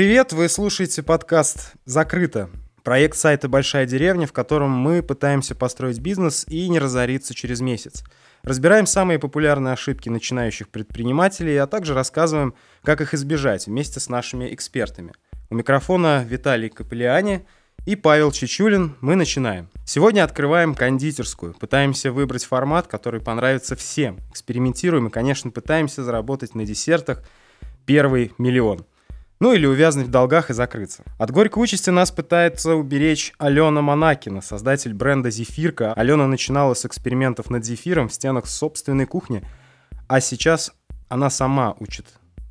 [0.00, 2.48] Привет, вы слушаете подкаст «Закрыто».
[2.84, 8.02] Проект сайта «Большая деревня», в котором мы пытаемся построить бизнес и не разориться через месяц.
[8.42, 14.54] Разбираем самые популярные ошибки начинающих предпринимателей, а также рассказываем, как их избежать вместе с нашими
[14.54, 15.12] экспертами.
[15.50, 17.46] У микрофона Виталий Капелиани
[17.84, 18.96] и Павел Чечулин.
[19.02, 19.68] Мы начинаем.
[19.84, 21.52] Сегодня открываем кондитерскую.
[21.52, 24.16] Пытаемся выбрать формат, который понравится всем.
[24.30, 27.22] Экспериментируем и, конечно, пытаемся заработать на десертах
[27.84, 28.86] первый миллион.
[29.42, 31.02] Ну или увязнуть в долгах и закрыться.
[31.18, 35.94] От горькой участи нас пытается уберечь Алена Монакина, создатель бренда «Зефирка».
[35.94, 39.42] Алена начинала с экспериментов над зефиром в стенах собственной кухни,
[40.08, 40.72] а сейчас
[41.08, 42.04] она сама учит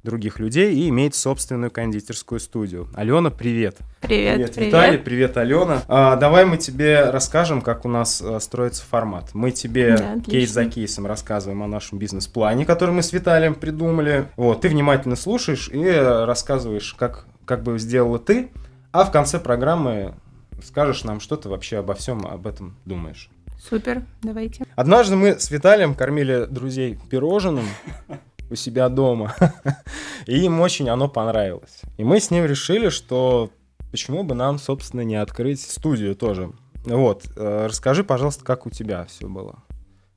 [0.03, 2.87] других людей и имеет собственную кондитерскую студию.
[2.95, 3.77] Алена, привет.
[4.01, 4.53] Привет, привет.
[4.53, 5.83] Привет, Виталий, привет, Алена.
[5.87, 9.33] А, давай мы тебе расскажем, как у нас а, строится формат.
[9.33, 10.31] Мы тебе Да, отлично.
[10.31, 14.27] кейс за кейсом рассказываем о нашем бизнес-плане, который мы с Виталием придумали.
[14.37, 18.51] Вот, ты внимательно слушаешь и рассказываешь, как, как бы сделала ты,
[18.91, 20.15] а в конце программы
[20.63, 23.29] скажешь нам, что ты вообще обо всем об этом думаешь.
[23.61, 24.65] Супер, давайте.
[24.75, 27.65] Однажды мы с Виталием кормили друзей пирожным
[28.49, 29.35] у себя дома,
[30.25, 31.81] и им очень оно понравилось.
[31.97, 33.49] И мы с ним решили, что
[33.91, 36.51] почему бы нам, собственно, не открыть студию тоже.
[36.85, 39.63] Вот, э, расскажи, пожалуйста, как у тебя все было,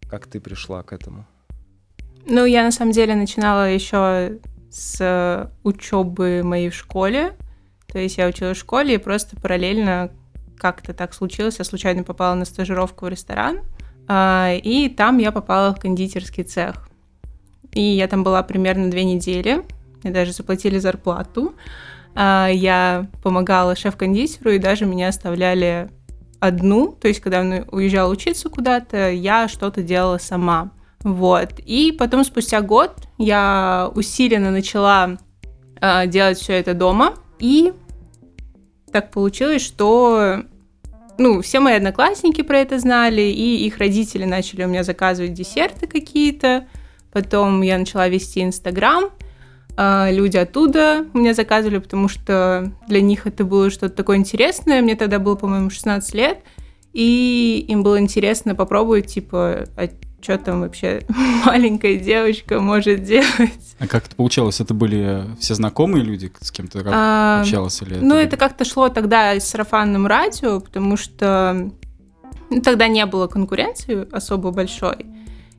[0.09, 1.27] как ты пришла к этому.
[2.27, 4.39] Ну, я на самом деле начинала еще
[4.71, 7.37] с учебы моей в школе.
[7.89, 10.11] То есть я училась в школе и просто параллельно
[10.57, 13.61] как-то так случилось, я случайно попала на стажировку в ресторан,
[14.07, 16.89] а, и там я попала в кондитерский цех.
[17.73, 19.65] И я там была примерно две недели,
[20.03, 21.55] мне даже заплатили зарплату.
[22.15, 25.91] А, Я помогала шеф-кондитеру, и даже меня оставляли
[26.41, 30.73] одну, то есть когда он уезжал учиться куда-то, я что-то делала сама.
[31.05, 31.61] Вот.
[31.65, 35.19] И потом спустя год я усиленно начала
[35.81, 37.73] а, делать все это дома, и
[38.93, 40.43] так получилось, что
[41.19, 45.87] ну, все мои одноклассники про это знали, и их родители начали у меня заказывать десерты
[45.87, 46.67] какие-то.
[47.13, 49.05] Потом я начала вести Инстаграм.
[49.77, 54.81] а, Люди оттуда меня заказывали, потому что для них это было что-то такое интересное.
[54.83, 56.39] Мне тогда было, по-моему, 16 лет.
[56.93, 59.89] И им было интересно попробовать, типа, а
[60.21, 61.03] что там вообще
[61.47, 63.75] маленькая девочка может делать.
[63.79, 64.61] А как это получалось?
[64.61, 67.81] Это были все знакомые люди, с кем ты А, общалась?
[67.83, 71.71] Или Ну, были- это как-то шло тогда с сарафанным радио, потому что
[72.51, 75.07] ну, тогда не было конкуренции особо большой.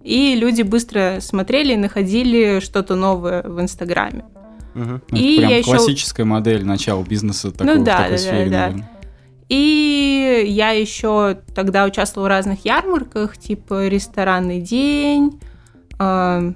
[0.03, 4.25] И люди быстро смотрели и находили что-то новое в Инстаграме.
[4.75, 8.49] Ну, и прям я ещё- классическая модель начала бизнеса такого, в да, такой да, сфере,
[8.49, 8.89] да, да.
[9.49, 15.39] И я еще тогда участвовала в разных ярмарках, типа ресторанный день,
[15.99, 16.53] а,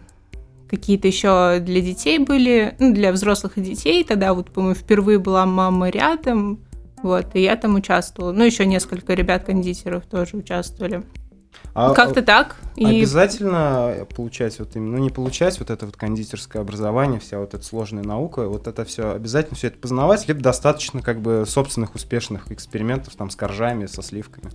[0.69, 4.03] какие-то еще для детей были, ну, для взрослых и детей.
[4.03, 6.59] Тогда вот, по-моему, впервые была мама рядом,
[7.03, 8.31] вот, и я там участвовала.
[8.31, 11.03] Ну, еще несколько ребят-кондитеров тоже участвовали.
[11.73, 12.55] А- Как-то так.
[12.75, 17.53] И Обязательно получать вот именно, ну не получать вот это вот кондитерское образование, вся вот
[17.53, 21.95] эта сложная наука, вот это все обязательно все это познавать, либо достаточно как бы собственных
[21.95, 24.51] успешных экспериментов там с коржами, со сливками.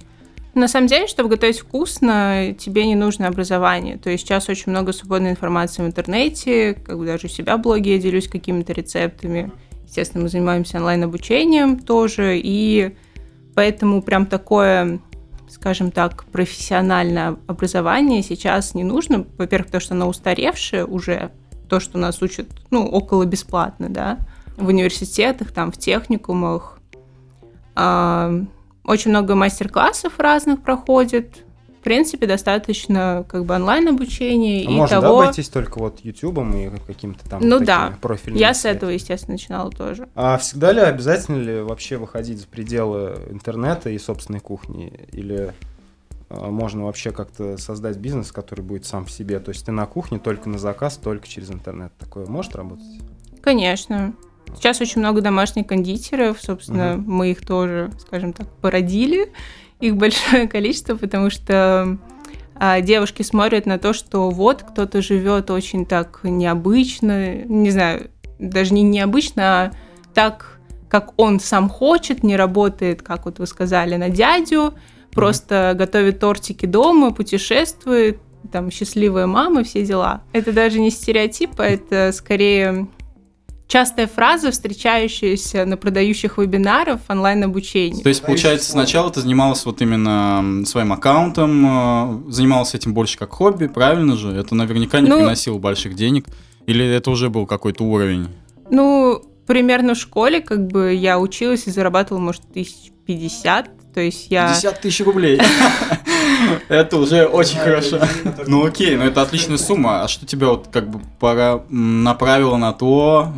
[0.55, 3.97] На самом деле, чтобы готовить вкусно, тебе не нужно образование.
[3.97, 7.63] То есть сейчас очень много свободной информации в интернете, как бы даже у себя в
[7.63, 9.51] блоге я делюсь какими-то рецептами.
[9.87, 12.95] Естественно, мы занимаемся онлайн-обучением тоже, и
[13.55, 15.01] поэтому прям такое,
[15.53, 19.27] скажем так, профессиональное образование сейчас не нужно.
[19.37, 21.31] Во-первых, потому что оно устаревшее уже,
[21.69, 24.19] то, что нас учат, ну, около бесплатно, да,
[24.57, 26.79] в университетах, там, в техникумах.
[27.75, 28.33] А,
[28.85, 31.45] очень много мастер-классов разных проходит.
[31.83, 35.21] В принципе, достаточно как бы онлайн-обучения А и можно да, того...
[35.23, 39.69] обойтись только вот ютубом и каким-то там Ну да, профильными Я с этого, естественно, начинала
[39.69, 40.09] тоже.
[40.15, 45.09] А всегда ли обязательно ли вообще выходить за пределы интернета и собственной кухни?
[45.11, 45.55] Или
[46.31, 49.41] а, можно вообще как-то создать бизнес, который будет сам в себе?
[49.41, 51.93] То есть ты на кухне только на заказ, только через интернет.
[51.99, 52.87] Такое может работать?
[53.41, 54.15] Конечно.
[54.55, 57.11] Сейчас очень много домашних кондитеров, собственно, Мгм.
[57.11, 59.33] мы их тоже, скажем так, породили,
[59.83, 61.99] их большое количество, потому что
[62.55, 68.73] а, девушки смотрят на то, что вот кто-то живет очень так необычно, не знаю, даже
[68.75, 69.73] не необычно, а
[70.15, 74.75] так, как он сам хочет, не работает, как вот вы сказали, на дядю,
[75.11, 78.19] просто готовит тортики дома, путешествует,
[78.53, 80.23] там счастливая мама, все дела.
[80.33, 82.87] Это даже не стереотип, а это скорее
[83.73, 88.03] частая фраза, встречающаяся на продающих вебинаров онлайн-обучении.
[88.03, 93.33] То есть, получается, сначала ты занималась вот именно своим аккаунтом, э, занималась этим больше как
[93.33, 94.31] хобби, правильно же?
[94.31, 96.27] Это наверняка не Ну- приносило больших денег.
[96.67, 98.29] Или это уже был какой-то уровень?
[98.69, 103.71] Ну, примерно в школе, как бы я училась и зарабатывала, может, тысяч пятьдесят.
[103.95, 104.49] То есть я...
[104.49, 105.41] 50 тысяч рублей.
[106.69, 108.01] Это уже очень хорошо.
[108.47, 110.03] Ну окей, ну это отличная сумма.
[110.03, 113.29] А что тебя вот как бы пора направило на то,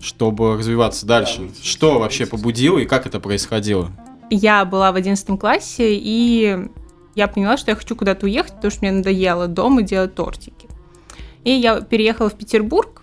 [0.00, 1.50] чтобы развиваться дальше?
[1.62, 3.90] Что вообще побудило и как это происходило?
[4.30, 6.68] Я была в одиннадцатом классе, и
[7.14, 10.68] я поняла, что я хочу куда-то уехать, потому что мне надоело дома делать тортики.
[11.44, 13.01] И я переехала в Петербург,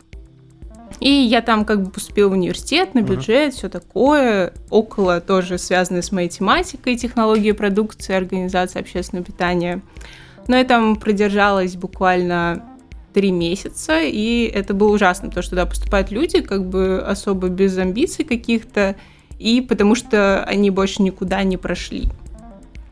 [1.00, 3.58] и я там как бы поступила в университет на бюджет, uh-huh.
[3.58, 9.82] все такое, около тоже связанное с моей тематикой, технологии продукции, организации общественного питания.
[10.48, 12.66] Но я там продержалась буквально
[13.14, 17.78] три месяца, и это было ужасно, потому что туда поступают люди как бы особо без
[17.78, 18.96] амбиций каких-то,
[19.38, 22.10] и потому что они больше никуда не прошли.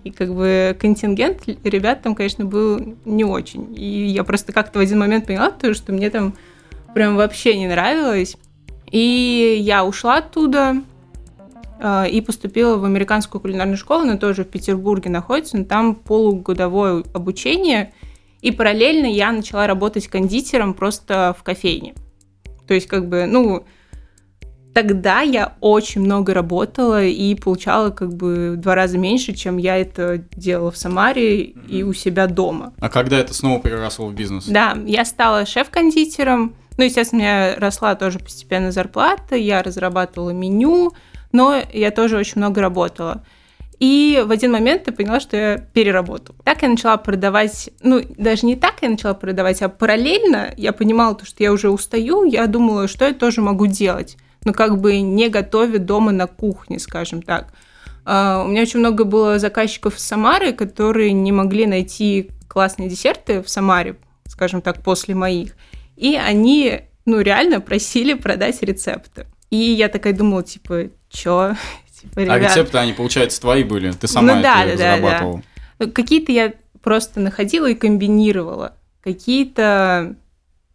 [0.03, 3.75] И как бы контингент ребят там, конечно, был не очень.
[3.77, 6.33] И я просто как-то в один момент поняла, то, что мне там
[6.98, 8.38] прям вообще не нравилось.
[8.90, 10.78] И я ушла оттуда
[11.80, 17.04] э, и поступила в американскую кулинарную школу, она тоже в Петербурге находится, но там полугодовое
[17.14, 17.94] обучение,
[18.42, 21.94] и параллельно я начала работать кондитером просто в кофейне.
[22.68, 23.68] То есть как бы, ну,
[24.74, 29.78] тогда я очень много работала и получала как бы в два раза меньше, чем я
[29.78, 32.74] это делала в Самаре и у себя дома.
[32.80, 34.48] А когда это снова переросло в бизнес?
[34.48, 40.94] Да, я стала шеф-кондитером, ну, естественно, у меня росла тоже постепенно зарплата, я разрабатывала меню,
[41.31, 43.24] но я тоже очень много работала.
[43.79, 46.38] И в один момент я поняла, что я переработала.
[46.44, 51.13] Так я начала продавать, ну, даже не так я начала продавать, а параллельно я понимала,
[51.13, 55.00] то, что я уже устаю, я думала, что я тоже могу делать, но как бы
[55.01, 57.53] не готовя дома на кухне, скажем так.
[58.06, 63.44] Uh, у меня очень много было заказчиков из Самары, которые не могли найти классные десерты
[63.44, 63.97] в Самаре,
[64.27, 65.56] скажем так, после моих.
[65.98, 69.28] И они, ну, реально просили продать рецепты.
[69.50, 71.56] И я такая думала, типа, чё?
[72.02, 72.36] типа, а ребят...
[72.36, 73.92] А рецепты, они, получается, твои были?
[73.92, 75.38] Ты сама ну, да, это да, разрабатывала?
[75.38, 75.44] Да.
[75.80, 78.78] Ну, какие-то я просто находила и комбинировала.
[79.04, 80.16] Какие-то,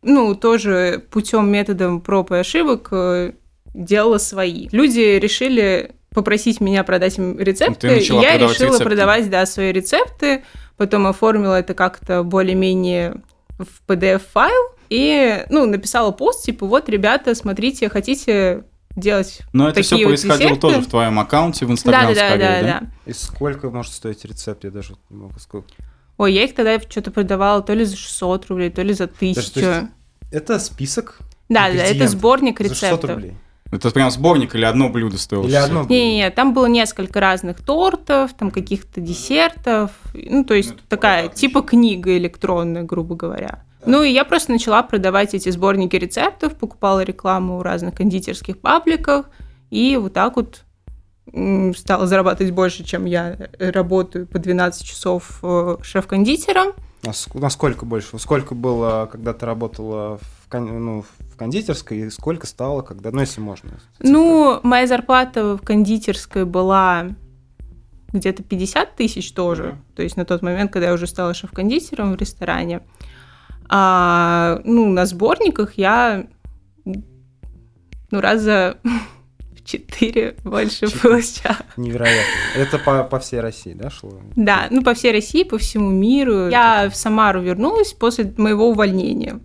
[0.03, 3.33] ну, тоже путем методом проб и ошибок э,
[3.75, 4.69] делала свои.
[4.73, 8.85] Люди решили попросить меня продать им рецепты, и я решила рецепты.
[8.85, 10.45] продавать, да, свои рецепты,
[10.77, 13.23] потом оформила это как-то более-менее
[13.59, 19.97] в PDF-файл, и, ну, написала пост, типа, вот, ребята, смотрите, хотите делать Но это все
[20.05, 20.61] происходило десерты?
[20.61, 22.83] тоже в твоем аккаунте в Инстаграм, да, да, да, да, да.
[23.07, 24.65] И сколько может стоить рецепт?
[24.65, 25.65] Я даже не могу сказать.
[26.19, 29.61] Ой, я их тогда что-то продавала то ли за 600 рублей, то ли за 1000.
[29.61, 29.89] Даже,
[30.31, 32.81] это список Да, да, это сборник рецептов.
[32.81, 33.33] За 600 рублей.
[33.71, 35.47] Это прям сборник или одно блюдо стоило?
[35.47, 35.95] Или одно блюдо?
[35.95, 39.93] Не, не, там было несколько разных тортов, там каких-то десертов.
[40.13, 43.65] Ну, то есть ну, такая, типа книга электронная, грубо говоря.
[43.85, 49.31] Ну, и я просто начала продавать эти сборники рецептов, покупала рекламу в разных кондитерских пабликах,
[49.71, 50.65] и вот так вот
[51.77, 56.73] стала зарабатывать больше, чем я работаю по 12 часов э, шеф-кондитером.
[57.05, 58.19] А насколько больше?
[58.19, 60.85] Сколько было, когда ты работала в, кон...
[60.85, 63.81] ну, в кондитерской, и сколько стало, когда, ну, если можно?
[63.99, 67.07] Ну, моя зарплата в кондитерской была
[68.13, 69.63] где-то 50 тысяч тоже.
[69.63, 69.97] Mm-hmm.
[69.97, 72.83] То есть на тот момент, когда я уже стала шеф-кондитером в ресторане.
[73.69, 76.27] А, ну, на сборниках я
[76.85, 78.77] ну, раза
[79.57, 81.01] в четыре больше 4.
[81.01, 81.57] получала.
[81.77, 82.23] Невероятно.
[82.57, 84.21] Это по, по всей России, да, шло?
[84.37, 86.49] Да, ну, по всей России, по всему миру.
[86.49, 89.41] Я в Самару вернулась после моего увольнения.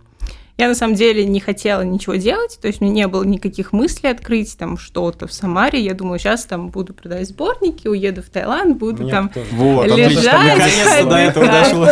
[0.58, 3.72] Я на самом деле не хотела ничего делать, то есть у меня не было никаких
[3.72, 5.80] мыслей открыть там что-то в Самаре.
[5.80, 9.46] Я думала, сейчас там буду продавать сборники, уеду в Таиланд, буду Мне там тоже.
[9.52, 10.58] вот, лежать.
[10.58, 11.88] Наконец-то до этого дошло.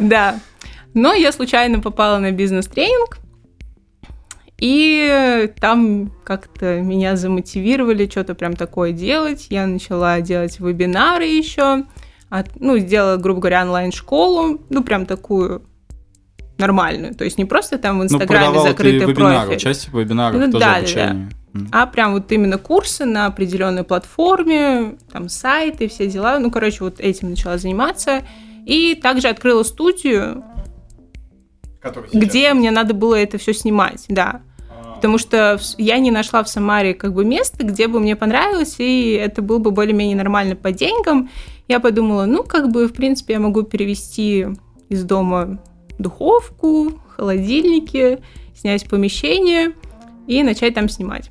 [0.00, 0.40] Да.
[0.96, 3.18] Но я случайно попала на бизнес-тренинг,
[4.56, 9.48] и там как-то меня замотивировали что-то прям такое делать.
[9.50, 11.84] Я начала делать вебинары еще,
[12.30, 15.66] от, ну, сделала, грубо говоря, онлайн-школу, ну, прям такую
[16.56, 17.14] нормальную.
[17.14, 19.60] То есть не просто там в ну, Инстаграме закрытый вебинары, профиль.
[19.60, 21.30] Часть вебинаров, ну, тоже да, обучение.
[21.52, 21.82] Да.
[21.82, 26.38] А прям вот именно курсы на определенной платформе, там сайты, все дела.
[26.38, 28.22] Ну, короче, вот этим начала заниматься.
[28.64, 30.42] И также открыла студию,
[32.12, 34.42] где мне надо было это все снимать, да.
[34.70, 34.94] А.
[34.96, 39.12] Потому что я не нашла в Самаре как бы место, где бы мне понравилось, и
[39.12, 41.30] это было бы более-менее нормально по деньгам.
[41.68, 44.46] Я подумала, ну, как бы, в принципе, я могу перевести
[44.88, 45.60] из дома
[45.98, 48.20] духовку, холодильники,
[48.54, 49.72] снять помещение
[50.26, 51.30] и начать там снимать.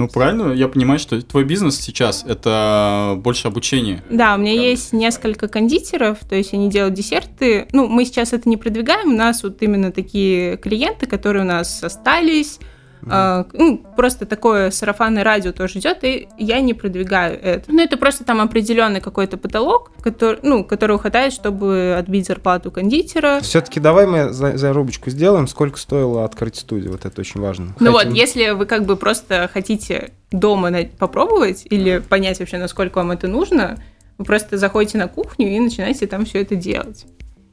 [0.00, 4.02] Ну, правильно, я понимаю, что твой бизнес сейчас это больше обучение.
[4.08, 7.68] Да, у меня есть несколько кондитеров, то есть они делают десерты.
[7.72, 11.84] Ну, мы сейчас это не продвигаем, у нас вот именно такие клиенты, которые у нас
[11.84, 12.60] остались,
[13.08, 17.64] А, ну, просто такое сарафанное радио тоже идет, и я не продвигаю это.
[17.72, 23.40] Ну, это просто там определенный какой-то потолок, который, ну, которого хватает, чтобы отбить зарплату кондитера.
[23.40, 27.74] Все-таки давай мы за- зарубочку сделаем, сколько стоило открыть студию, вот это очень важно.
[27.80, 32.98] Ну Хотим- вот, если вы как бы просто хотите дома попробовать или понять вообще, насколько
[32.98, 33.78] вам это нужно,
[34.18, 37.06] вы просто заходите на кухню и начинаете там все это делать.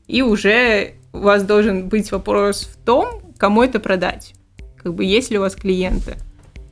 [0.07, 4.33] И уже у вас должен быть вопрос в том, кому это продать.
[4.87, 6.15] Как бы есть ли у вас клиенты.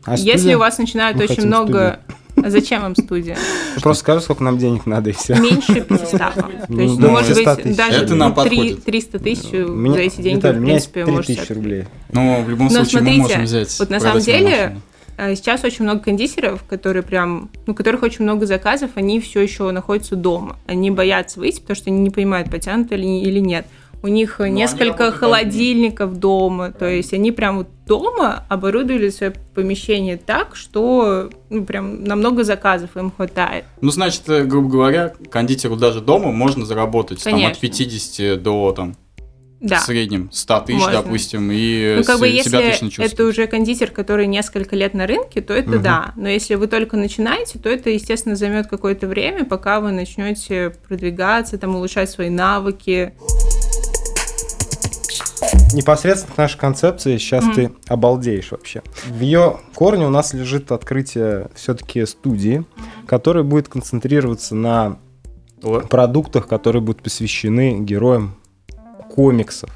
[0.05, 0.55] А Если студия?
[0.55, 1.99] у вас начинают Мы очень много...
[2.41, 3.37] А зачем вам студия?
[3.81, 5.35] Просто скажи, сколько нам денег надо, и все.
[5.35, 6.11] Меньше 500.
[6.11, 8.83] То Ну, есть, да, может 500 быть, даже Это нам три- подходит.
[8.85, 11.57] 300 тысяч за эти деньги, в принципе, можете 3000 открыть.
[11.57, 11.83] рублей.
[12.13, 13.77] Но в любом случае мы можем взять.
[13.79, 14.77] вот на самом деле.
[15.17, 19.41] А Сейчас очень много кондитеров, которые прям, ну, у которых очень много заказов, они все
[19.41, 20.57] еще находятся дома.
[20.67, 23.65] Они боятся выйти, потому что они не понимают, потянут или, или нет.
[24.03, 30.17] У них они несколько работают холодильников дома, то есть они прям дома оборудовали свое помещение
[30.17, 33.65] так, что ну, прям на много заказов им хватает.
[33.81, 37.61] Ну, значит, э, грубо говоря, кондитеру даже дома можно заработать там, от Конечно.
[37.61, 38.95] 50 до там,
[39.61, 39.77] Да.
[39.79, 41.01] в среднем 100 тысяч, Можно.
[41.01, 43.11] допустим, и Ну, как бы, себя если отлично чувствуешь.
[43.13, 45.81] это уже кондитер, который несколько лет на рынке, то это Мгм.
[45.83, 46.13] да.
[46.15, 51.57] Но если вы только начинаете, то это, естественно, займет какое-то время, пока вы начнете продвигаться,
[51.57, 53.13] там, улучшать свои навыки.
[55.75, 57.53] Непосредственно к нашей концепции сейчас Мгм.
[57.53, 58.81] ты обалдеешь вообще.
[59.07, 62.63] В ее корне у нас лежит открытие все-таки студии,
[63.07, 64.97] которая будет концентрироваться на
[65.89, 68.35] продуктах, которые будут посвящены героям
[69.15, 69.69] комиксов.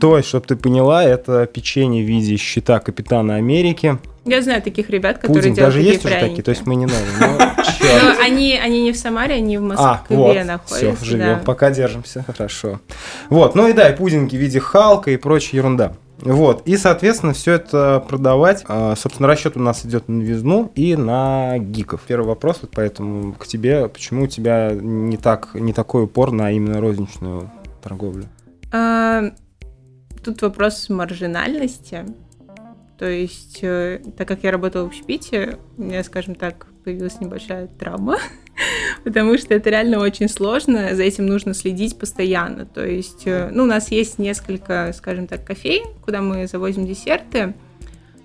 [0.00, 3.98] То есть, чтобы ты поняла, это печенье в виде щита Капитана Америки.
[4.24, 6.42] Я знаю таких ребят, которые Пудинг делают даже такие есть уже такие, пряники.
[6.42, 7.04] то есть мы не новые.
[7.20, 7.38] Ну,
[8.16, 11.04] Но они, они не в Самаре, они в А, Москве вот, все, находятся.
[11.04, 11.42] живем, да.
[11.44, 12.80] пока держимся, хорошо.
[13.30, 15.94] Вот, ну и да, и пудинги в виде Халка и прочая ерунда.
[16.18, 18.62] Вот, и, соответственно, все это продавать.
[18.68, 22.02] А, Собственно, расчет у нас идет на новизну и на гиков.
[22.06, 26.50] Первый вопрос, вот поэтому к тебе, почему у тебя не, так, не такой упор на
[26.52, 27.50] именно розничную
[27.82, 28.24] торговлю?
[28.70, 29.30] А,
[30.22, 32.04] Тут вопрос маржинальности.
[33.00, 37.66] То есть, э, так как я работала в общепите, у меня, скажем так, появилась небольшая
[37.66, 38.18] травма,
[39.04, 42.66] потому что это реально очень сложно, за этим нужно следить постоянно.
[42.66, 47.54] То есть, э, ну, у нас есть несколько, скажем так, кофеин, куда мы завозим десерты,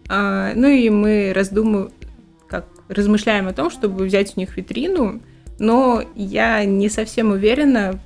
[0.09, 1.91] А, ну и мы раздумываем,
[2.49, 5.21] как размышляем о том, чтобы взять у них витрину,
[5.57, 7.97] но я не совсем уверена,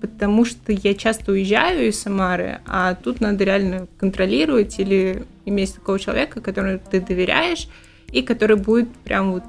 [0.00, 5.98] потому что я часто уезжаю из Самары, а тут надо реально контролировать или иметь такого
[5.98, 7.68] человека, которому ты доверяешь,
[8.12, 9.44] и который будет прям вот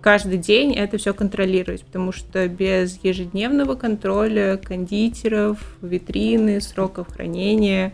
[0.00, 7.92] каждый день это все контролировать, потому что без ежедневного контроля кондитеров, витрины, сроков хранения,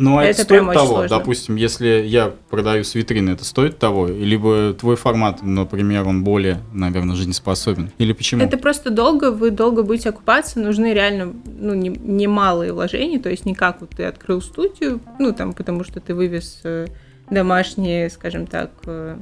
[0.00, 1.18] Ну, а это, это стоит прям того, сложно.
[1.18, 4.06] допустим, если я продаю с витрины, это стоит того?
[4.06, 7.90] Либо твой формат, например, он более, наверное, жизнеспособен?
[7.98, 8.42] Или почему?
[8.42, 13.44] Это просто долго, вы долго будете окупаться, нужны реально ну, не- немалые вложения, то есть
[13.44, 16.86] не как вот ты открыл студию, ну там потому что ты вывез э,
[17.28, 19.18] домашние, скажем так, э,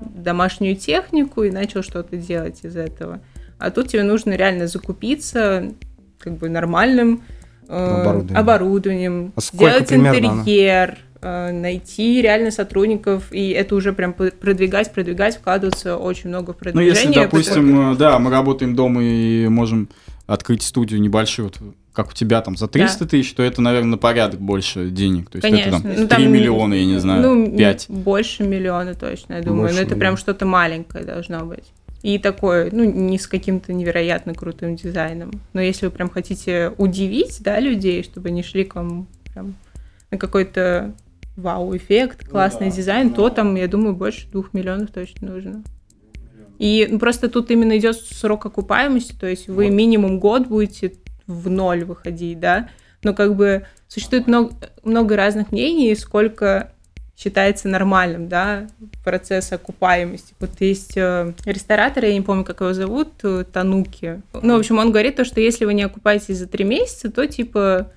[0.00, 3.20] домашнюю технику и начал что-то делать из этого.
[3.58, 5.72] А тут тебе нужно реально закупиться
[6.18, 7.22] как бы нормальным
[7.70, 8.36] Оборудованием.
[8.36, 15.36] оборудованием, А сделать примерно интерьер, э, найти реально сотрудников, и это уже прям продвигать, продвигать,
[15.36, 16.90] вкладываться очень много в Ну, продвижение.
[17.04, 19.88] если, допустим, э, да, мы работаем дома и можем
[20.26, 21.58] открыть студию небольшую, вот,
[21.92, 25.28] как у тебя там за 300 тысяч, то это, наверное, на порядок больше денег.
[25.28, 25.76] То есть Конечно.
[25.76, 27.86] это там Ну, 3 там, миллиона, я не знаю, ну, 5.
[27.88, 29.62] Больше миллиона точно, я думаю.
[29.62, 30.00] Больше Но это миллиона.
[30.00, 31.64] прям что-то маленькое должно быть.
[32.02, 35.32] И такое, ну, не с каким-то невероятно крутым дизайном.
[35.52, 39.54] Но если вы прям хотите удивить, да, людей, чтобы они шли к вам прям
[40.10, 40.94] на какой-то
[41.36, 45.62] вау-эффект, классный дизайн, то там, я думаю, больше двух миллионов точно нужно.
[46.58, 50.94] И ну, просто тут именно идет срок окупаемости, то есть вы минимум год будете
[51.26, 52.68] в ноль выходить, да,
[53.02, 56.72] но как бы существует много, много разных мнений, сколько
[57.20, 58.66] считается нормальным, да,
[59.04, 60.32] процесс окупаемости.
[60.40, 64.22] Вот есть э, ресторатор, я не помню, как его зовут, э, Тануки.
[64.32, 67.26] Ну, в общем, он говорит то, что если вы не окупаетесь за три месяца, то,
[67.26, 67.92] типа,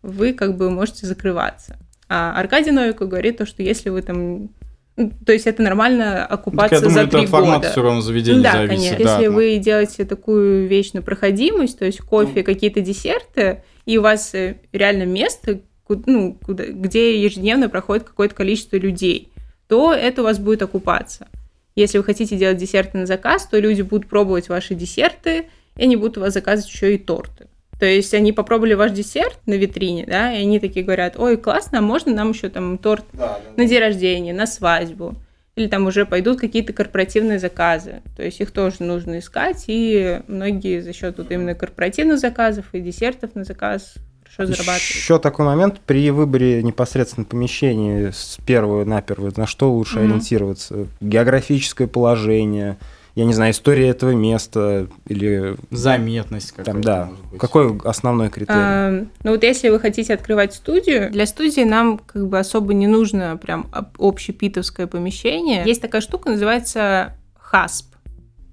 [0.00, 1.76] вы как бы можете закрываться.
[2.08, 4.48] А Аркадий Новиков говорит то, что если вы там...
[4.96, 7.70] ну, То есть это нормально Так окупаться я думаю, за три года.
[7.70, 8.76] все равно заведения Да, зависит.
[8.76, 9.04] конечно.
[9.04, 9.16] да.
[9.18, 14.56] Если вы делаете такую на проходимость, то есть кофе, какие-то десерты, и у вас э,
[14.72, 19.30] реально место, ну, куда, где ежедневно проходит какое-то количество людей,
[19.68, 21.28] то это у вас будет окупаться.
[21.76, 25.96] Если вы хотите делать десерты на заказ, то люди будут пробовать ваши десерты, и они
[25.96, 27.48] будут у вас заказывать еще и торты.
[27.80, 31.78] То есть они попробовали ваш десерт на витрине, да, и они такие говорят, ой, классно,
[31.78, 35.14] а можно нам еще там торт да, да, на день рождения, на свадьбу?
[35.56, 38.02] Или там уже пойдут какие-то корпоративные заказы.
[38.16, 42.80] То есть их тоже нужно искать, и многие за счет вот именно корпоративных заказов и
[42.80, 43.94] десертов на заказ
[44.36, 44.82] хорошо зарабатывают.
[44.82, 50.04] Еще такой момент при выборе непосредственно помещения с первого на первое, на что лучше mm-hmm.
[50.04, 50.86] ориентироваться?
[51.00, 52.78] Географическое положение–
[53.14, 55.54] я не знаю, история этого места или...
[55.70, 56.72] Заметность какая-то.
[56.72, 57.10] Там, да.
[57.38, 58.58] Какой основной критерий?
[58.58, 62.88] А, ну вот если вы хотите открывать студию, для студии нам как бы особо не
[62.88, 65.62] нужно прям общепитовское помещение.
[65.64, 67.16] Есть такая штука, называется
[67.52, 67.84] HASP.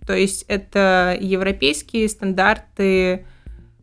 [0.05, 3.25] То есть это европейские стандарты,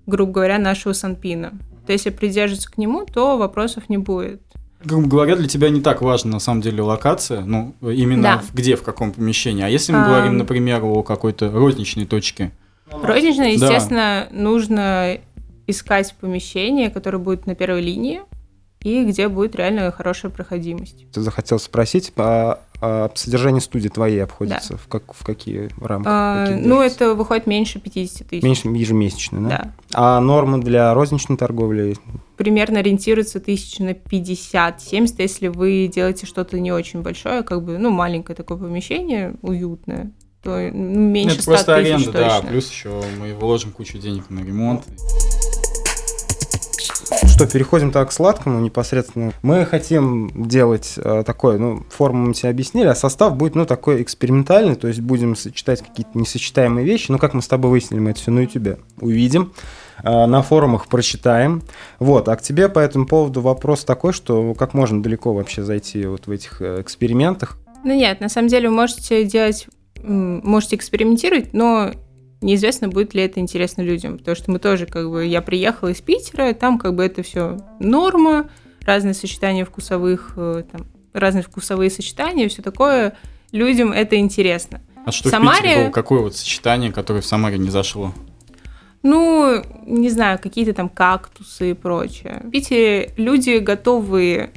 [0.07, 1.55] грубо говоря, нашего Санпина.
[1.89, 4.43] То есть если придерживаться к нему, то вопросов не будет.
[4.85, 8.39] Грубо говоря, для тебя не так важна на самом деле локация, ну, именно да.
[8.47, 9.65] в, где, в каком помещении.
[9.65, 10.05] А если мы а...
[10.05, 12.53] говорим, например, о какой-то розничной точке?
[12.91, 14.37] Розничной, естественно, да.
[14.39, 15.17] нужно
[15.67, 18.21] искать помещение, которое будет на первой линии,
[18.83, 21.11] и где будет реально хорошая проходимость.
[21.13, 24.79] Ты захотел спросить, а, а содержание студии твоей обходится да.
[24.79, 26.07] в, как, в какие рамки?
[26.09, 28.43] А, какие ну, это выходит меньше 50 тысяч.
[28.43, 29.49] Меньше ежемесячно, да?
[29.49, 29.73] Да.
[29.95, 31.97] А нормы для розничной торговли?
[32.37, 37.91] Примерно ориентируется тысяч на 50-70, если вы делаете что-то не очень большое, как бы, ну,
[37.91, 42.29] маленькое такое помещение, уютное, то ну, меньше это 100 просто тысяч аренда, точно.
[42.29, 44.85] да, плюс еще мы вложим кучу денег на ремонт.
[47.39, 49.33] Что, переходим так к сладкому непосредственно.
[49.43, 54.03] Мы хотим делать э, такой, ну, форму мы тебе объяснили, а состав будет, ну, такой
[54.03, 57.13] экспериментальный, то есть будем сочетать какие-то несочетаемые вещи.
[57.13, 59.53] Ну, как мы с тобой выяснили, мы это все на YouTube увидим,
[60.03, 61.63] э, на форумах прочитаем.
[62.01, 66.07] Вот, а к тебе по этому поводу вопрос такой, что как можно далеко вообще зайти
[66.07, 67.57] вот в этих э, экспериментах?
[67.85, 69.69] Ну нет, на самом деле вы можете делать,
[70.03, 71.93] можете экспериментировать, но
[72.41, 76.01] неизвестно, будет ли это интересно людям, потому что мы тоже, как бы, я приехала из
[76.01, 78.49] Питера, там как бы это все норма,
[78.83, 83.17] разные сочетания вкусовых, э, там, разные вкусовые сочетания, все такое,
[83.53, 84.81] людям это интересно.
[85.05, 85.59] А что в, Самаре...
[85.59, 85.93] в Питере было?
[85.93, 88.13] Какое вот сочетание, которое в Самаре не зашло?
[89.03, 92.43] Ну, не знаю, какие-то там кактусы и прочее.
[92.45, 94.51] В Питере люди готовы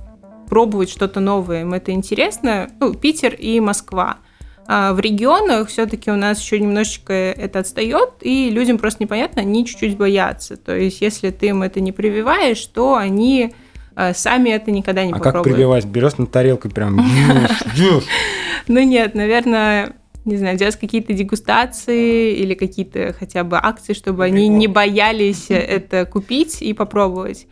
[0.47, 2.69] пробовать что-то новое, им это интересно.
[2.79, 4.17] Ну, Питер и Москва–
[4.67, 9.65] а в регионах все-таки у нас еще немножечко это отстает, и людям просто непонятно, они
[9.65, 10.57] чуть-чуть боятся.
[10.57, 13.53] То есть, если ты им это не прививаешь, то они
[13.95, 15.45] а, сами это никогда не а попробуют.
[15.45, 15.85] А как прививать?
[15.85, 16.97] Берешь на тарелку прям
[18.67, 19.95] Ну нет, наверное,
[20.25, 26.05] не знаю, делать какие-то дегустации или какие-то хотя бы акции, чтобы они не боялись это
[26.05, 27.47] купить и попробовать.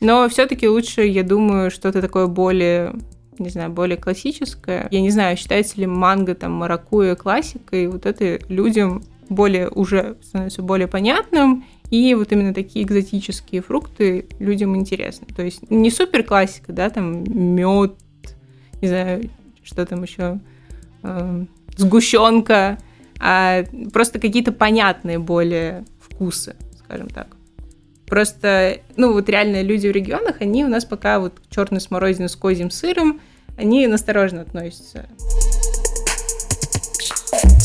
[0.00, 2.94] Но все-таки лучше, я думаю, что-то такое более
[3.38, 4.88] не знаю, более классическое.
[4.90, 10.62] Я не знаю, считается ли манго там маракуя классикой, вот это людям более уже становится
[10.62, 15.26] более понятным, и вот именно такие экзотические фрукты людям интересны.
[15.34, 17.94] То есть не супер классика, да, там мед,
[18.80, 19.30] не знаю,
[19.62, 20.40] что там еще,
[21.02, 21.44] э,
[21.76, 22.78] сгущенка,
[23.20, 27.28] а просто какие-то понятные более вкусы, скажем так.
[28.06, 32.36] Просто, ну вот реально люди в регионах, они у нас пока вот черный смородина с
[32.36, 33.20] козьим сыром,
[33.56, 35.06] они настороженно относятся.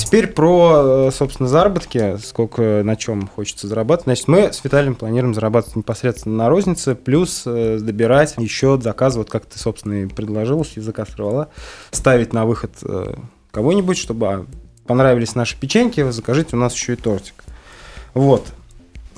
[0.09, 4.05] Теперь про, э, собственно, заработки, сколько на чем хочется зарабатывать.
[4.05, 9.29] Значит, мы с Виталием планируем зарабатывать непосредственно на рознице, плюс э, добирать еще заказ, вот
[9.29, 11.49] как ты, собственно, и предложил, с языка сорвала,
[11.91, 13.13] ставить на выход э,
[13.51, 14.45] кого-нибудь, чтобы а,
[14.87, 17.43] понравились наши печеньки, закажите у нас еще и тортик.
[18.15, 18.47] Вот.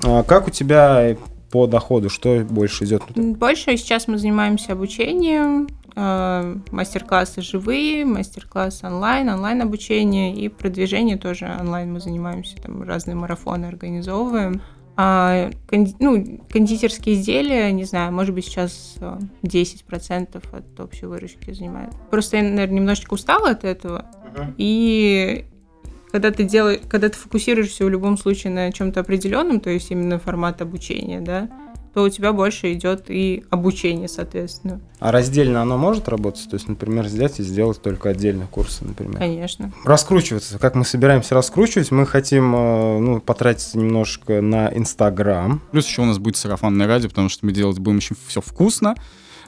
[0.04, 1.16] А как у тебя
[1.50, 3.02] по доходу, что больше идет?
[3.14, 11.92] Больше сейчас мы занимаемся обучением, э, мастер-классы живые, мастер-классы онлайн, онлайн-обучение и продвижение тоже онлайн
[11.92, 14.62] мы занимаемся, там разные марафоны организовываем.
[14.94, 18.96] А, конди, ну, кондитерские изделия, не знаю, может быть, сейчас
[19.42, 21.92] 10% от общей выручки занимает.
[22.10, 24.04] Просто я, наверное, немножечко устала от этого.
[24.34, 24.54] Uh-huh.
[24.58, 25.46] И
[26.12, 30.18] когда ты делаешь, когда ты фокусируешься в любом случае на чем-то определенном, то есть именно
[30.18, 31.48] формат обучения, да,
[31.94, 34.80] то у тебя больше идет и обучение, соответственно.
[34.98, 36.48] А раздельно оно может работать?
[36.48, 39.18] То есть, например, взять и сделать только отдельные курсы, например?
[39.18, 39.72] Конечно.
[39.84, 40.58] Раскручиваться.
[40.58, 41.90] Как мы собираемся раскручивать?
[41.90, 45.60] Мы хотим э, ну, потратиться немножко на Инстаграм.
[45.70, 48.94] Плюс еще у нас будет сарафанное радио, потому что мы делать будем очень все вкусно,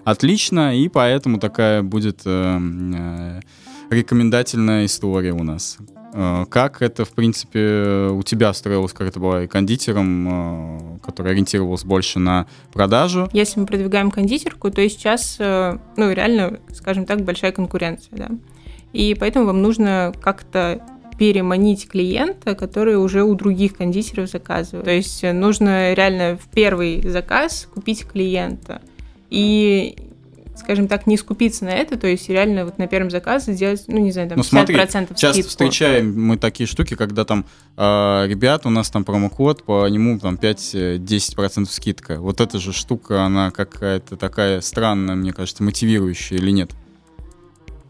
[0.05, 3.41] отлично, и поэтому такая будет э, э,
[3.89, 5.79] рекомендательная история у нас.
[6.17, 11.33] Э, как это, в принципе, у тебя строилось, как это было и кондитером, э, который
[11.33, 13.29] ориентировался больше на продажу?
[13.33, 18.29] Если мы продвигаем кондитерку, то сейчас, э, ну, реально, скажем так, большая конкуренция, да.
[18.93, 20.81] И поэтому вам нужно как-то
[21.19, 24.85] переманить клиента, который уже у других кондитеров заказывает.
[24.85, 28.83] То есть нужно реально в первый заказ купить клиента.
[29.31, 29.97] И
[30.57, 33.99] скажем так, не скупиться на это, то есть реально вот на первом заказе сделать, ну,
[33.99, 35.15] не знаю, там, ну, 50% смотри, скидку.
[35.15, 37.45] часто встречаем мы такие штуки, когда там,
[37.77, 37.83] э,
[38.27, 42.21] ребят, у нас там промокод, по нему там 5-10% скидка.
[42.21, 46.71] Вот эта же штука, она какая-то такая странная, мне кажется, мотивирующая или нет?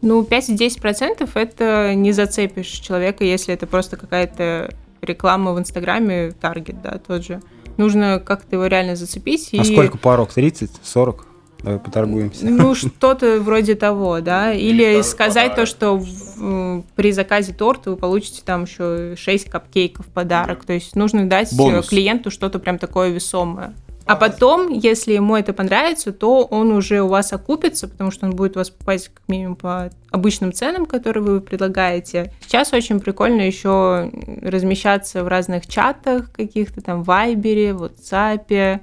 [0.01, 6.99] Ну, 5-10% это не зацепишь человека, если это просто какая-то реклама в Инстаграме, таргет, да,
[7.05, 7.41] тот же.
[7.77, 9.49] Нужно как-то его реально зацепить.
[9.53, 9.63] А и...
[9.63, 10.33] сколько порог?
[10.33, 10.71] 30?
[10.81, 11.27] 40?
[11.65, 12.45] Давай поторгуемся.
[12.45, 14.53] Ну, что-то вроде того, да.
[14.53, 20.09] Или сказать то, что в, при заказе торта вы получите там еще 6 капкейков в
[20.09, 20.63] подарок.
[20.63, 21.89] То есть нужно дать Бонус.
[21.89, 23.73] клиенту что-то прям такое весомое.
[24.05, 28.35] А потом, если ему это понравится, то он уже у вас окупится, потому что он
[28.35, 32.31] будет у вас покупать как минимум по обычным ценам, которые вы предлагаете.
[32.45, 34.11] Сейчас очень прикольно еще
[34.43, 38.81] размещаться в разных чатах каких-то там, в Вайбере, в WhatsApp,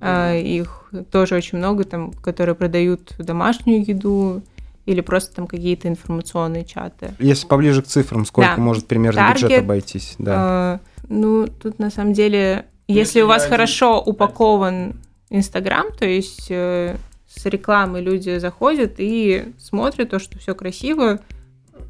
[0.00, 0.42] Mm-hmm.
[0.42, 0.77] Их
[1.10, 4.42] тоже очень много, там, которые продают домашнюю еду
[4.86, 7.14] или просто там какие-то информационные чаты.
[7.18, 8.62] Если поближе к цифрам, сколько да.
[8.62, 10.14] может примерно Target, бюджет обойтись?
[10.18, 10.80] Да.
[10.82, 13.50] Э, ну, тут на самом деле, если, если у вас один...
[13.50, 14.94] хорошо упакован
[15.28, 16.96] Инстаграм, то есть э,
[17.28, 21.20] с рекламы люди заходят и смотрят то, что все красиво,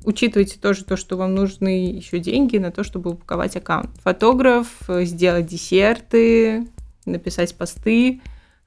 [0.04, 3.90] учитывайте тоже то, что вам нужны еще деньги на то, чтобы упаковать аккаунт.
[4.02, 6.66] Фотограф, э, сделать десерты,
[7.04, 8.20] написать посты.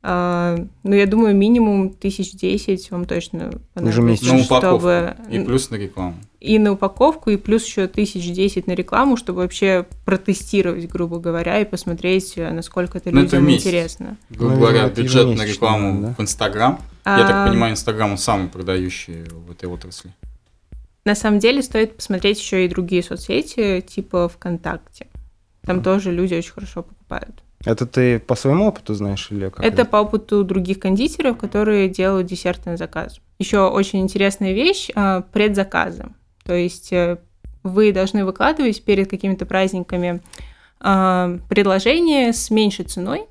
[0.03, 4.33] А, ну, я думаю, минимум тысяч десять вам точно понадобится.
[4.33, 4.79] На упаковку.
[4.79, 5.15] Чтобы...
[5.29, 6.15] И плюс на рекламу.
[6.39, 11.59] И на упаковку, и плюс еще тысяч десять на рекламу, чтобы вообще протестировать, грубо говоря,
[11.59, 14.17] и посмотреть, насколько это ну, людям это интересно.
[14.31, 16.15] Грубо ну, говоря, бюджет на рекламу да?
[16.17, 16.81] в Инстаграм.
[17.03, 17.19] А...
[17.19, 20.11] Я так а, понимаю, Инстаграм самый продающий в этой отрасли.
[21.05, 25.07] На самом деле стоит посмотреть еще и другие соцсети, типа ВКонтакте.
[25.63, 25.83] Там mm.
[25.83, 27.43] тоже люди очень хорошо покупают.
[27.65, 29.63] Это ты по своему опыту знаешь или как?
[29.63, 33.19] Это по опыту других кондитеров, которые делают десерты на заказ.
[33.39, 36.06] Еще очень интересная вещь а,– предзаказы.
[36.43, 37.17] То есть э,
[37.63, 40.21] вы должны выкладывать перед какими-то праздниками
[40.80, 43.26] а, предложение с меньшей ценой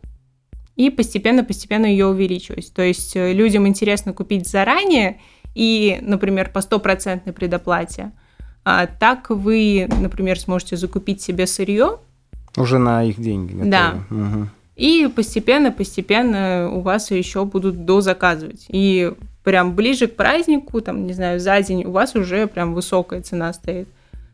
[0.77, 2.73] и постепенно-постепенно ее увеличивать.
[2.73, 5.21] То есть э, людям интересно купить заранее
[5.55, 8.13] и, например, по стопроцентной предоплате.
[8.65, 11.99] А так вы, например, сможете закупить себе сырье,
[12.57, 13.53] уже на их деньги.
[13.53, 13.71] Готовы.
[13.71, 13.95] Да.
[14.11, 14.49] Угу.
[14.77, 18.65] И постепенно-постепенно у вас еще будут дозаказывать.
[18.69, 19.13] И
[19.45, 23.53] прям ближе к празднику, там, не знаю, за день у вас уже прям высокая цена
[23.53, 23.89] стоит.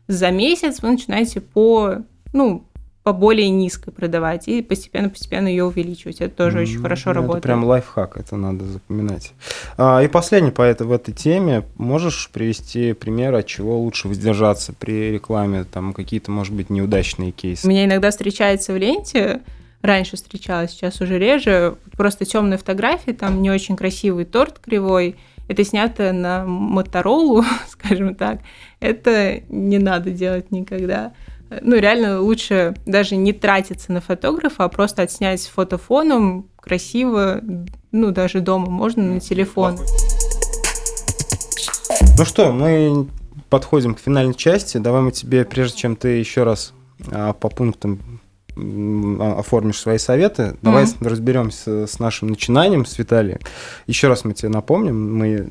[0.07, 1.97] За месяц вы начинаете по,
[2.31, 2.63] ну,
[3.07, 6.19] по более низкой продавать и постепенно-постепенно ее увеличивать.
[6.19, 7.45] Это тоже mm, очень хорошо это работает.
[7.45, 9.31] Это прям лайфхак, это надо запоминать.
[9.77, 11.63] А, и последний по это, в этой теме.
[11.77, 15.63] Можешь привести пример, от чего лучше воздержаться при рекламе?
[15.63, 17.65] Там какие-то, может быть, неудачные кейсы?
[17.65, 19.39] У меня иногда встречается в ленте,
[19.81, 25.15] раньше встречалась, сейчас уже реже, просто темные фотографии, там не очень красивый торт кривой,
[25.47, 28.41] это снято на Моторолу, скажем так,
[28.81, 31.13] это не надо делать никогда
[31.61, 37.41] ну, реально лучше даже не тратиться на фотографа, а просто отснять с фотофоном красиво,
[37.91, 39.77] ну, даже дома можно на телефон.
[42.17, 43.07] Ну что, мы
[43.49, 44.77] подходим к финальной части.
[44.77, 46.73] Давай мы тебе, прежде чем ты еще раз
[47.11, 48.19] а, по пунктам
[48.55, 50.57] а, оформишь свои советы.
[50.61, 51.07] Давай mm-hmm.
[51.07, 53.39] разберемся с нашим начинанием с Виталием.
[53.85, 55.49] Еще раз мы тебе напомним, мы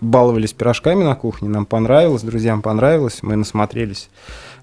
[0.00, 4.08] баловались пирожками на кухне, нам понравилось, друзьям понравилось, мы насмотрелись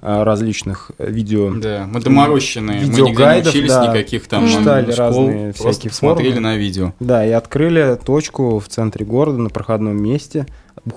[0.02, 1.54] а, различных видео.
[1.56, 6.32] Да, мы доморощенные, мы нигде не учились да, никаких там читали школ, разные всякие смотрели
[6.32, 6.50] форумы.
[6.50, 6.93] на видео.
[7.00, 10.46] Да, и открыли точку в центре города на проходном месте.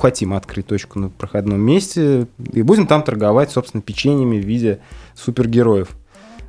[0.00, 4.80] Хотим открыть точку на проходном месте и будем там торговать, собственно, печеньями в виде
[5.14, 5.90] супергероев.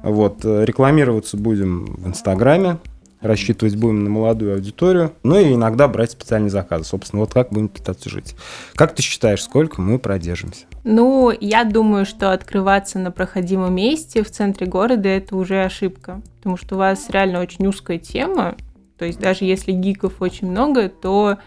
[0.02, 2.78] Вот, э, рекламироваться будем в Инстаграме,
[3.22, 6.86] рассчитывать будем на молодую аудиторию, ну и иногда брать специальные заказы.
[6.86, 8.36] Собственно, вот как будем пытаться жить.
[8.76, 10.66] Как ты считаешь, сколько мы продержимся?
[10.84, 16.58] Ну, я думаю, что открываться на проходимом месте в центре города– это уже ошибка, потому
[16.58, 18.56] что у вас реально очень узкая тема,
[18.98, 21.38] то есть даже если гиков очень много, то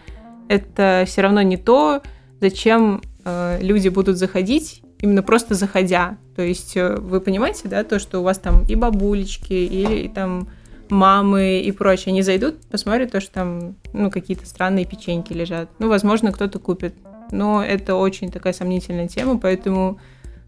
[0.47, 2.01] это все равно не то,
[2.39, 6.17] зачем э, люди будут заходить, именно просто заходя.
[6.35, 10.47] То есть э, вы понимаете, да, то, что у вас там и бабулечки, или там
[10.91, 15.69] мамы и прочее, они зайдут, посмотрят то, что там, ну, какие-то странные печеньки лежат.
[15.79, 16.93] Ну, возможно, кто-то купит.
[17.31, 19.97] Но это очень такая сомнительная тема, поэтому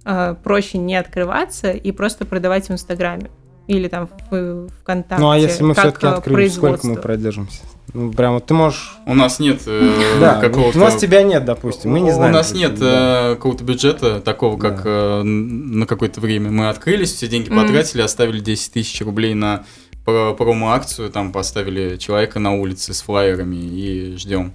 [0.06, 3.30] э, проще не открываться и просто продавать в Инстаграме.
[3.68, 5.24] или там в ВКонтакте.
[5.24, 7.62] Ну а если мы все-таки э, открыли, сколько мы продержимся?
[7.94, 8.98] Ну, прямо ты можешь...
[9.06, 10.78] У нас нет э, Да, какого-то...
[10.78, 12.34] у нас тебя нет, допустим, мы не У знаем.
[12.34, 13.30] нас как- нет да.
[13.32, 14.90] э, какого-то бюджета такого, как Да.
[14.90, 16.52] э, на какое-то время.
[16.52, 19.64] Мы открылись, все деньги потратили, оставили 10 тысяч рублей на
[20.06, 24.54] промо-акцию, там поставили человека на улице с флайерами и ждем.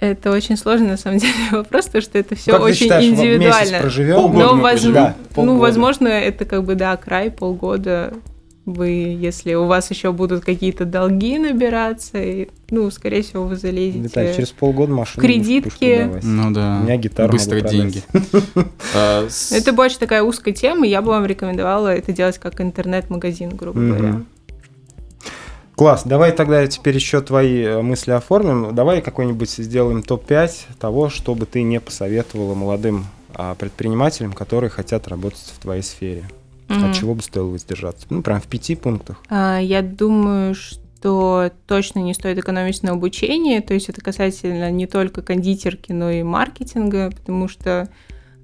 [0.00, 3.04] Это очень сложный, на самом деле, вопрос, потому что это все Как ты очень считаешь,
[3.04, 3.78] вот месяц индивидуально.
[3.80, 4.14] проживем?
[4.16, 4.82] Полгода Но, мы воз-.
[4.82, 5.58] Да, ну, полгода.
[5.60, 8.14] возможно, это как бы, да, край, полгода.
[8.66, 14.00] Вы, если у вас еще будут какие-то долги набираться, и, ну, скорее всего, вы залезете.
[14.00, 16.10] Виталий, через полгода машину кредитки.
[16.22, 16.78] Ну да.
[16.80, 18.02] У меня гитару Быстро деньги.
[18.94, 22.60] А, с- Это больше такая узкая тема, и я бы вам рекомендовала это делать как
[22.60, 24.20] интернет-магазин, грубо говоря.
[25.74, 28.74] Класс, давай тогда теперь еще твои э, мысли оформим.
[28.74, 35.08] Давай какой-нибудь сделаем топ-5 того, что бы ты не посоветовала молодым а, предпринимателям, которые хотят
[35.08, 36.24] работать в твоей сфере.
[36.70, 36.90] Мгм.
[36.90, 38.06] От чего бы стоило воздержаться?
[38.10, 39.20] Ну, прям в пяти пунктах.
[39.28, 44.86] А, Я думаю, что точно не стоит экономить на обучении, то есть это касательно не
[44.86, 47.88] только кондитерки, но и маркетинга, потому что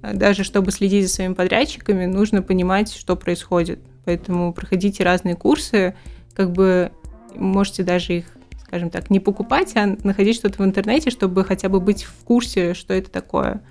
[0.01, 3.79] а, даже чтобы следить за своими подрядчиками, нужно понимать, что происходит.
[4.03, 5.95] Поэтому проходите разные курсы,
[6.33, 6.91] как бы
[7.33, 8.25] можете даже их,
[8.65, 12.73] скажем так, не покупать, а находить что-то в интернете, чтобы хотя бы быть в курсе,
[12.73, 13.61] что это такое.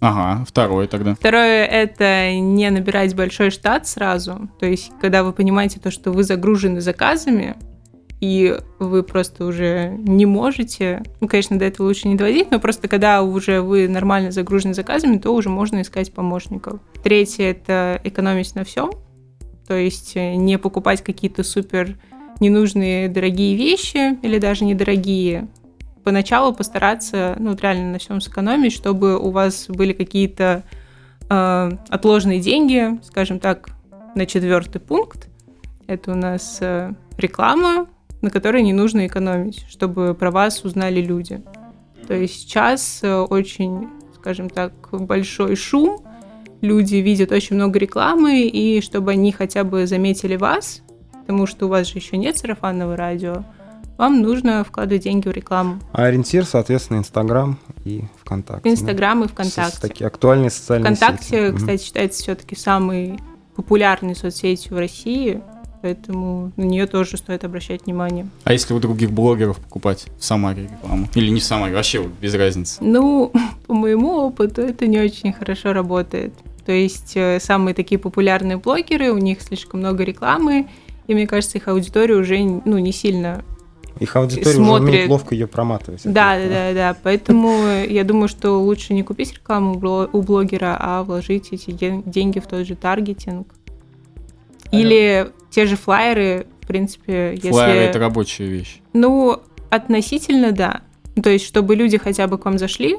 [0.00, 1.14] Ага, второй тогда.
[1.14, 4.48] Второе— это не набирать большой штат сразу.
[4.60, 7.56] То есть, когда вы понимаете то, что вы загружены заказами,
[8.20, 12.88] и вы просто уже не можете, ну, конечно, до этого лучше не доводить, но просто
[12.88, 16.80] когда уже вы нормально загружены заказами, то уже можно искать помощников.
[17.02, 18.90] Третье— это экономить на всем,
[19.66, 21.96] то есть э, не покупать какие-то супер
[22.40, 25.48] ненужные дорогие вещи или даже недорогие.
[26.08, 30.62] Поначалу постараться, ну, реально на всем сэкономить, чтобы у вас были какие-то
[31.28, 33.68] э, отложенные деньги, скажем так,
[34.14, 35.28] на четвертый пункт.
[35.86, 37.88] Это у нас э, реклама,
[38.22, 41.42] на которой не нужно экономить, чтобы про вас узнали люди.
[42.06, 46.00] То есть сейчас э, очень, скажем так, большой шум,
[46.62, 50.80] люди видят очень много рекламы, и чтобы они хотя бы заметили вас,
[51.20, 53.44] потому что у вас же еще нет сарафанного радио,
[53.98, 55.80] вам нужно вкладывать деньги в рекламу.
[55.92, 58.70] А ориентир, соответственно, Инстаграм и ВКонтакте.
[58.70, 59.28] В Инстаграм и да?
[59.28, 59.80] С- ВКонтакте.
[59.80, 61.56] Такие актуальные социальные ВКонтакте, сети.
[61.56, 63.18] Кстати, считается все-таки самой
[63.56, 65.42] популярной соцсетью в России,
[65.82, 68.28] поэтому на нее тоже стоит обращать внимание.
[68.44, 71.08] А если у других блогеров покупать в Самаре рекламу?
[71.16, 72.76] Или не в Самаре, вообще без разницы.
[72.80, 73.32] Ну,
[73.66, 76.32] по моему опыту, это не очень хорошо работает.
[76.64, 80.68] То есть э, самые такие популярные блогеры, у них слишком много рекламы,
[81.08, 83.42] и мне кажется, их аудитория уже ну, не сильно
[84.00, 84.88] Их аудитория уже смотрит.
[84.88, 86.02] умеет ловко ее проматывать.
[86.04, 86.96] Да, да, да, да.
[87.02, 91.70] Поэтому я думаю, что лучше не купить рекламу у бло- у блогера, а вложить эти
[91.70, 93.48] ден- деньги в тот же таргетинг.
[94.70, 97.50] Или те же флайеры, в принципе, если...
[97.50, 98.80] Флайеры это рабочая вещь.
[98.92, 100.82] Ну, относительно да.
[101.22, 102.98] То есть, чтобы люди хотя бы к вам зашли,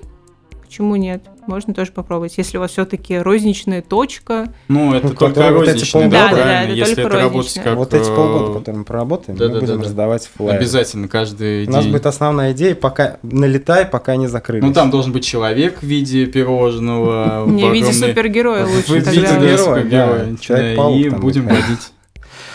[0.69, 1.23] почему нет?
[1.47, 2.37] Можно тоже попробовать.
[2.37, 6.35] Если у вас все-таки розничная точка, Ну, это Ну, только вот эти полгода- да, Да,
[6.35, 6.71] да, правильно?
[6.71, 7.75] это Если это работать как...
[7.75, 9.83] Вот эти э, полгода, которые мы проработаем, да, мы да, будем да, да.
[9.85, 10.57] раздавать флайеры.
[10.59, 11.91] Обязательно каждый У нас день.
[11.91, 14.63] будет основная идея, пока налетай, пока не закрылись.
[14.63, 17.45] Ну, там должен быть человек в виде пирожного.
[17.49, 20.95] не в виде супергероя В лучше виде В виде супергероя.
[20.95, 21.93] И будем водить.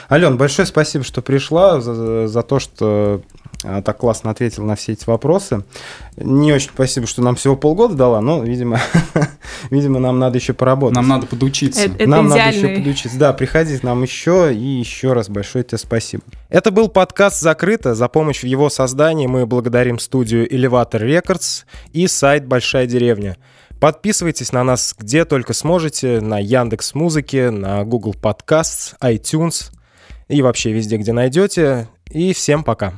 [0.08, 3.22] Ален, большое спасибо, что пришла, за, за то, что
[3.82, 5.64] так классно ответил на все эти вопросы.
[6.16, 8.80] Не очень спасибо, что нам всего полгода дала, но, видимо,
[9.70, 10.96] видимо, нам надо еще поработать.
[10.96, 11.80] Нам надо подучиться.
[11.80, 12.78] Это, это Нам надо еще идеальный.
[12.78, 13.18] подучиться.
[13.18, 16.22] Да, приходи к нам еще, и еще раз большое тебе спасибо.
[16.50, 17.94] Это был подкаст «Закрыто».
[17.94, 23.36] За помощь в его создании мы благодарим студию Elevator Records и сайт «Большая деревня».
[23.80, 29.72] Подписывайтесь на нас где только сможете, на Яндекс Музыке, на Google Podcasts, iTunes
[30.28, 31.88] и вообще везде, где найдете.
[32.10, 32.94] И всем пока.